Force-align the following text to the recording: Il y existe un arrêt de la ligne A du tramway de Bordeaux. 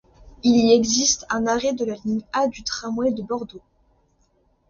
Il 0.41 0.55
y 0.57 0.73
existe 0.73 1.27
un 1.29 1.45
arrêt 1.45 1.73
de 1.73 1.85
la 1.85 1.93
ligne 1.93 2.23
A 2.33 2.47
du 2.47 2.63
tramway 2.63 3.11
de 3.11 3.21
Bordeaux. 3.21 3.61